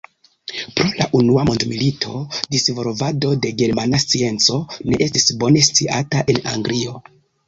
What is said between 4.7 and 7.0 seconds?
ne estis bone sciata en Anglio.